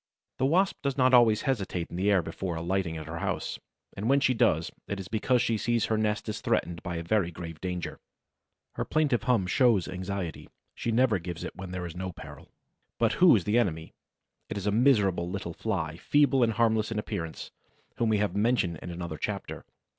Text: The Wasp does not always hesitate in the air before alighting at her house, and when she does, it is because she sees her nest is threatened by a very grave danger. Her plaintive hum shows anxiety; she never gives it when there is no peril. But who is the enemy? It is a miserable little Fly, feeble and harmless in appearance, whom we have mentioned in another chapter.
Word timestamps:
The 0.39 0.47
Wasp 0.47 0.81
does 0.81 0.97
not 0.97 1.13
always 1.13 1.43
hesitate 1.43 1.91
in 1.91 1.95
the 1.95 2.09
air 2.09 2.23
before 2.23 2.55
alighting 2.55 2.97
at 2.97 3.05
her 3.05 3.19
house, 3.19 3.59
and 3.95 4.09
when 4.09 4.19
she 4.19 4.33
does, 4.33 4.71
it 4.87 4.99
is 4.99 5.07
because 5.07 5.43
she 5.43 5.59
sees 5.59 5.85
her 5.85 5.95
nest 5.99 6.27
is 6.27 6.41
threatened 6.41 6.81
by 6.81 6.95
a 6.95 7.03
very 7.03 7.29
grave 7.29 7.61
danger. 7.61 7.99
Her 8.73 8.83
plaintive 8.83 9.21
hum 9.21 9.45
shows 9.45 9.87
anxiety; 9.87 10.49
she 10.73 10.91
never 10.91 11.19
gives 11.19 11.43
it 11.43 11.55
when 11.55 11.69
there 11.69 11.85
is 11.85 11.95
no 11.95 12.11
peril. 12.11 12.49
But 12.97 13.13
who 13.21 13.35
is 13.35 13.43
the 13.43 13.59
enemy? 13.59 13.93
It 14.49 14.57
is 14.57 14.65
a 14.65 14.71
miserable 14.71 15.29
little 15.29 15.53
Fly, 15.53 15.97
feeble 15.97 16.41
and 16.41 16.53
harmless 16.53 16.91
in 16.91 16.97
appearance, 16.97 17.51
whom 17.97 18.09
we 18.09 18.17
have 18.17 18.35
mentioned 18.35 18.79
in 18.81 18.89
another 18.89 19.17
chapter. 19.19 19.65